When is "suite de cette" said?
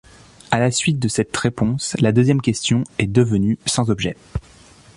0.71-1.37